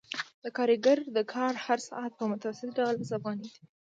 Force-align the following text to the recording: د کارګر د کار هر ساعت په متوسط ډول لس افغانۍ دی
د 0.43 0.45
کارګر 0.57 0.97
د 1.15 1.17
کار 1.33 1.53
هر 1.65 1.79
ساعت 1.89 2.11
په 2.17 2.23
متوسط 2.31 2.69
ډول 2.77 2.95
لس 2.99 3.11
افغانۍ 3.17 3.47
دی 3.53 3.59